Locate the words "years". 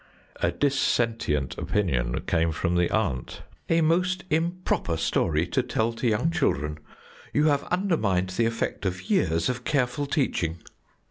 9.11-9.47